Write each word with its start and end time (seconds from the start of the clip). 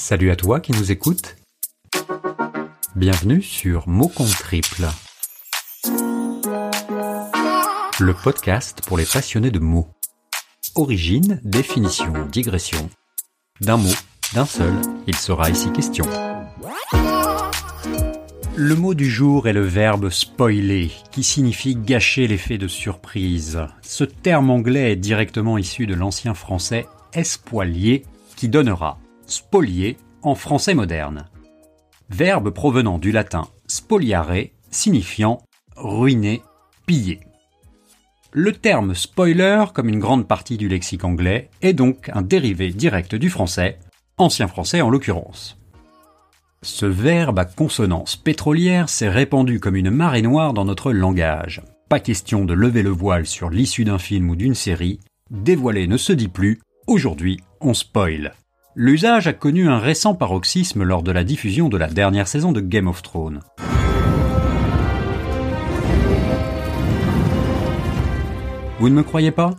Salut 0.00 0.30
à 0.30 0.36
toi 0.36 0.60
qui 0.60 0.72
nous 0.72 0.90
écoutes. 0.90 1.36
Bienvenue 2.96 3.42
sur 3.42 3.86
Mots 3.86 4.08
compte 4.08 4.30
triple. 4.30 4.86
Le 8.00 8.14
podcast 8.14 8.80
pour 8.86 8.96
les 8.96 9.04
passionnés 9.04 9.50
de 9.50 9.58
mots. 9.58 9.88
Origine, 10.74 11.38
définition, 11.44 12.14
digression. 12.32 12.88
D'un 13.60 13.76
mot, 13.76 13.92
d'un 14.32 14.46
seul, 14.46 14.72
il 15.06 15.16
sera 15.16 15.50
ici 15.50 15.70
question. 15.70 16.06
Le 18.56 18.74
mot 18.74 18.94
du 18.94 19.08
jour 19.08 19.48
est 19.48 19.52
le 19.52 19.66
verbe 19.66 20.08
spoiler, 20.08 20.90
qui 21.12 21.22
signifie 21.22 21.76
gâcher 21.76 22.26
l'effet 22.26 22.56
de 22.56 22.68
surprise. 22.68 23.60
Ce 23.82 24.04
terme 24.04 24.48
anglais 24.48 24.92
est 24.92 24.96
directement 24.96 25.58
issu 25.58 25.86
de 25.86 25.94
l'ancien 25.94 26.32
français 26.32 26.86
espoilier, 27.12 28.06
qui 28.36 28.48
donnera 28.48 28.98
spolier 29.30 29.96
en 30.22 30.34
français 30.34 30.74
moderne. 30.74 31.26
Verbe 32.10 32.50
provenant 32.50 32.98
du 32.98 33.12
latin 33.12 33.46
spoliare, 33.66 34.48
signifiant 34.70 35.38
ruiner, 35.76 36.42
piller. 36.86 37.20
Le 38.32 38.52
terme 38.52 38.94
spoiler, 38.94 39.64
comme 39.72 39.88
une 39.88 39.98
grande 39.98 40.28
partie 40.28 40.56
du 40.56 40.68
lexique 40.68 41.04
anglais, 41.04 41.50
est 41.62 41.72
donc 41.72 42.10
un 42.12 42.22
dérivé 42.22 42.70
direct 42.70 43.14
du 43.14 43.30
français, 43.30 43.78
ancien 44.18 44.48
français 44.48 44.80
en 44.80 44.90
l'occurrence. 44.90 45.58
Ce 46.62 46.86
verbe 46.86 47.38
à 47.38 47.44
consonance 47.44 48.16
pétrolière 48.16 48.88
s'est 48.88 49.08
répandu 49.08 49.60
comme 49.60 49.76
une 49.76 49.90
marée 49.90 50.22
noire 50.22 50.52
dans 50.52 50.64
notre 50.64 50.92
langage. 50.92 51.62
Pas 51.88 52.00
question 52.00 52.44
de 52.44 52.52
lever 52.52 52.82
le 52.82 52.90
voile 52.90 53.26
sur 53.26 53.50
l'issue 53.50 53.84
d'un 53.84 53.98
film 53.98 54.30
ou 54.30 54.36
d'une 54.36 54.54
série, 54.54 55.00
dévoiler 55.30 55.86
ne 55.86 55.96
se 55.96 56.12
dit 56.12 56.28
plus, 56.28 56.60
aujourd'hui 56.86 57.40
on 57.60 57.74
spoil. 57.74 58.34
L'usage 58.76 59.26
a 59.26 59.32
connu 59.32 59.68
un 59.68 59.80
récent 59.80 60.14
paroxysme 60.14 60.84
lors 60.84 61.02
de 61.02 61.10
la 61.10 61.24
diffusion 61.24 61.68
de 61.68 61.76
la 61.76 61.88
dernière 61.88 62.28
saison 62.28 62.52
de 62.52 62.60
Game 62.60 62.86
of 62.86 63.02
Thrones. 63.02 63.40
Vous 68.78 68.88
ne 68.88 68.94
me 68.94 69.02
croyez 69.02 69.32
pas? 69.32 69.56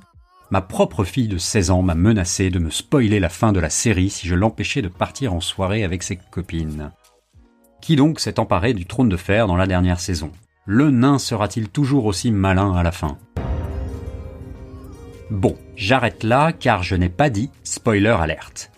Ma 0.49 0.61
propre 0.61 1.03
fille 1.03 1.27
de 1.27 1.37
16 1.37 1.71
ans 1.71 1.81
m'a 1.81 1.93
menacé 1.93 2.49
de 2.49 2.59
me 2.59 2.69
spoiler 2.69 3.19
la 3.19 3.27
fin 3.27 3.51
de 3.51 3.59
la 3.59 3.69
série 3.69 4.09
si 4.09 4.29
je 4.29 4.35
l'empêchais 4.35 4.81
de 4.81 4.87
partir 4.87 5.33
en 5.33 5.41
soirée 5.41 5.83
avec 5.83 6.03
ses 6.03 6.15
copines. 6.15 6.91
Qui 7.81 7.97
donc 7.97 8.21
s'est 8.21 8.39
emparé 8.39 8.73
du 8.73 8.85
trône 8.85 9.09
de 9.09 9.17
fer 9.17 9.45
dans 9.45 9.57
la 9.57 9.67
dernière 9.67 9.99
saison? 9.99 10.31
Le 10.65 10.89
nain 10.89 11.19
sera-t-il 11.19 11.67
toujours 11.67 12.05
aussi 12.05 12.31
malin 12.31 12.73
à 12.73 12.81
la 12.81 12.93
fin? 12.93 13.17
Bon, 15.29 15.57
j'arrête 15.75 16.23
là 16.23 16.53
car 16.53 16.81
je 16.81 16.95
n'ai 16.95 17.09
pas 17.09 17.29
dit 17.29 17.49
spoiler 17.63 18.15
alerte. 18.17 18.70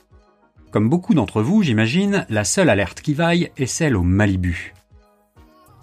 Comme 0.74 0.90
beaucoup 0.90 1.14
d'entre 1.14 1.44
vous, 1.44 1.62
j'imagine, 1.62 2.26
la 2.30 2.44
seule 2.44 2.68
alerte 2.68 3.02
qui 3.02 3.14
vaille 3.14 3.52
est 3.58 3.68
celle 3.68 3.96
au 3.96 4.02
Malibu. 4.02 4.74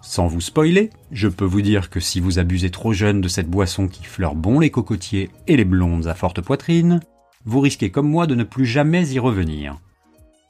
Sans 0.02 0.26
vous 0.26 0.40
spoiler, 0.40 0.90
je 1.12 1.28
peux 1.28 1.44
vous 1.44 1.62
dire 1.62 1.90
que 1.90 2.00
si 2.00 2.18
vous 2.18 2.40
abusez 2.40 2.70
trop 2.70 2.92
jeune 2.92 3.20
de 3.20 3.28
cette 3.28 3.48
boisson 3.48 3.86
qui 3.86 4.02
fleure 4.02 4.34
bon 4.34 4.58
les 4.58 4.70
cocotiers 4.70 5.30
et 5.46 5.56
les 5.56 5.64
blondes 5.64 6.08
à 6.08 6.16
forte 6.16 6.40
poitrine, 6.40 6.98
vous 7.44 7.60
risquez 7.60 7.92
comme 7.92 8.08
moi 8.08 8.26
de 8.26 8.34
ne 8.34 8.42
plus 8.42 8.66
jamais 8.66 9.08
y 9.10 9.20
revenir. 9.20 9.76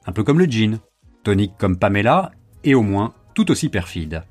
Un 0.07 0.13
peu 0.13 0.25
comme 0.25 0.39
le 0.39 0.47
gin, 0.47 0.79
tonique 1.23 1.59
comme 1.59 1.79
Pamela, 1.79 2.31
et 2.65 2.75
au 2.75 2.81
moins 2.81 3.13
tout 3.35 3.51
aussi 3.51 3.69
perfide. 3.69 4.23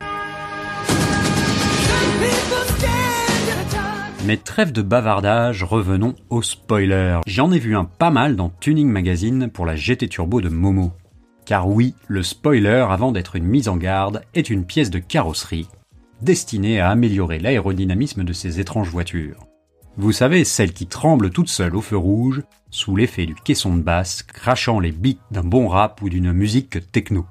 Mais 4.25 4.35
trêve 4.35 4.73
de 4.73 4.81
bavardage, 4.81 5.63
revenons 5.63 6.13
au 6.29 6.41
spoiler. 6.41 7.21
J'en 7.25 7.51
ai 7.51 7.59
vu 7.59 7.77
un 7.77 7.85
pas 7.85 8.11
mal 8.11 8.35
dans 8.35 8.49
Tuning 8.49 8.89
Magazine 8.89 9.49
pour 9.49 9.65
la 9.65 9.77
GT 9.77 10.09
Turbo 10.09 10.41
de 10.41 10.49
Momo. 10.49 10.91
Car 11.45 11.69
oui, 11.69 11.95
le 12.07 12.21
spoiler, 12.21 12.85
avant 12.89 13.13
d'être 13.13 13.37
une 13.37 13.45
mise 13.45 13.69
en 13.69 13.77
garde, 13.77 14.21
est 14.35 14.49
une 14.49 14.65
pièce 14.65 14.89
de 14.89 14.99
carrosserie, 14.99 15.69
destinée 16.21 16.81
à 16.81 16.89
améliorer 16.89 17.39
l'aérodynamisme 17.39 18.25
de 18.25 18.33
ces 18.33 18.59
étranges 18.59 18.89
voitures. 18.89 19.47
Vous 19.95 20.11
savez, 20.11 20.43
celle 20.43 20.73
qui 20.73 20.85
tremble 20.85 21.29
toute 21.29 21.49
seule 21.49 21.75
au 21.75 21.81
feu 21.81 21.97
rouge, 21.97 22.43
sous 22.69 22.95
l'effet 22.95 23.25
du 23.25 23.35
caisson 23.35 23.75
de 23.75 23.81
basse, 23.81 24.23
crachant 24.23 24.81
les 24.81 24.91
beats 24.91 25.19
d'un 25.31 25.43
bon 25.43 25.69
rap 25.69 26.01
ou 26.01 26.09
d'une 26.09 26.33
musique 26.33 26.91
techno. 26.91 27.25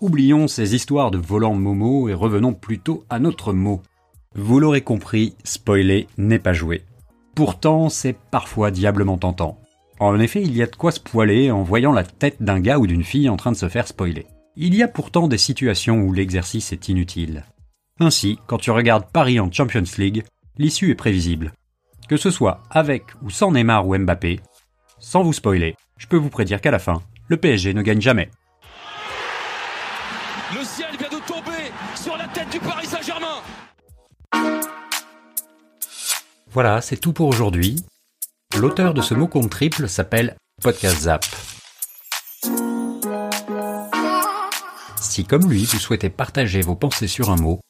Oublions 0.00 0.48
ces 0.48 0.74
histoires 0.74 1.10
de 1.10 1.18
volants 1.18 1.54
Momo 1.54 2.08
et 2.08 2.14
revenons 2.14 2.52
plutôt 2.54 3.04
à 3.08 3.18
notre 3.18 3.52
mot, 3.52 3.82
vous 4.36 4.60
l'aurez 4.60 4.82
compris, 4.82 5.34
spoiler 5.44 6.06
n'est 6.18 6.38
pas 6.38 6.52
joué. 6.52 6.84
Pourtant, 7.34 7.88
c'est 7.88 8.16
parfois 8.30 8.70
diablement 8.70 9.16
tentant. 9.16 9.58
En 9.98 10.20
effet, 10.20 10.42
il 10.42 10.54
y 10.54 10.62
a 10.62 10.66
de 10.66 10.76
quoi 10.76 10.92
se 10.92 11.00
poiler 11.00 11.50
en 11.50 11.62
voyant 11.62 11.92
la 11.92 12.04
tête 12.04 12.42
d'un 12.42 12.60
gars 12.60 12.78
ou 12.78 12.86
d'une 12.86 13.02
fille 13.02 13.30
en 13.30 13.36
train 13.36 13.52
de 13.52 13.56
se 13.56 13.68
faire 13.68 13.88
spoiler. 13.88 14.26
Il 14.54 14.74
y 14.74 14.82
a 14.82 14.88
pourtant 14.88 15.26
des 15.26 15.38
situations 15.38 16.00
où 16.02 16.12
l'exercice 16.12 16.72
est 16.72 16.88
inutile. 16.88 17.44
Ainsi, 17.98 18.38
quand 18.46 18.58
tu 18.58 18.70
regardes 18.70 19.10
Paris 19.10 19.40
en 19.40 19.50
Champions 19.50 19.82
League, 19.96 20.24
l'issue 20.58 20.90
est 20.90 20.94
prévisible. 20.94 21.52
Que 22.08 22.18
ce 22.18 22.30
soit 22.30 22.62
avec 22.70 23.04
ou 23.22 23.30
sans 23.30 23.52
Neymar 23.52 23.88
ou 23.88 23.96
Mbappé, 23.96 24.40
sans 24.98 25.22
vous 25.22 25.32
spoiler, 25.32 25.76
je 25.96 26.06
peux 26.06 26.16
vous 26.16 26.30
prédire 26.30 26.60
qu'à 26.60 26.70
la 26.70 26.78
fin, 26.78 27.02
le 27.28 27.36
PSG 27.36 27.74
ne 27.74 27.82
gagne 27.82 28.00
jamais. 28.00 28.30
Le 30.54 30.64
ciel 30.64 30.90
vient 30.98 31.08
de 31.08 31.26
tomber 31.26 31.70
sur 31.94 32.16
la 32.16 32.28
tête 32.28 32.50
du 32.50 32.60
Paris 32.60 32.86
Saint-Germain. 32.86 33.42
Voilà, 36.52 36.80
c'est 36.80 36.96
tout 36.96 37.12
pour 37.12 37.28
aujourd'hui. 37.28 37.76
L'auteur 38.56 38.94
de 38.94 39.02
ce 39.02 39.12
mot 39.12 39.26
compte 39.26 39.50
triple 39.50 39.88
s'appelle 39.88 40.36
Podcast 40.62 41.02
Zap. 41.02 41.24
Si 45.00 45.24
comme 45.24 45.50
lui, 45.50 45.64
vous 45.64 45.78
souhaitez 45.78 46.08
partager 46.08 46.62
vos 46.62 46.74
pensées 46.74 47.08
sur 47.08 47.30
un 47.30 47.36
mot, 47.36 47.60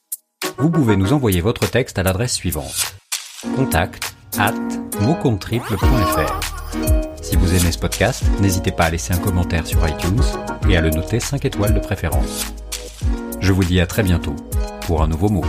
vous 0.58 0.70
pouvez 0.70 0.96
nous 0.96 1.12
envoyer 1.12 1.40
votre 1.40 1.68
texte 1.68 1.98
à 1.98 2.02
l'adresse 2.02 2.34
suivante. 2.34 2.94
Contact 3.56 4.14
at 4.38 4.54
motcomptetriple.fr 5.00 6.40
Si 7.22 7.36
vous 7.36 7.54
aimez 7.54 7.72
ce 7.72 7.78
podcast, 7.78 8.22
n'hésitez 8.40 8.72
pas 8.72 8.84
à 8.84 8.90
laisser 8.90 9.12
un 9.12 9.18
commentaire 9.18 9.66
sur 9.66 9.86
iTunes 9.86 10.22
et 10.68 10.76
à 10.76 10.80
le 10.80 10.90
noter 10.90 11.20
5 11.20 11.44
étoiles 11.44 11.74
de 11.74 11.80
préférence. 11.80 12.46
Je 13.40 13.52
vous 13.52 13.64
dis 13.64 13.80
à 13.80 13.86
très 13.86 14.02
bientôt 14.02 14.36
pour 14.86 15.02
un 15.02 15.08
nouveau 15.08 15.28
mot. 15.28 15.44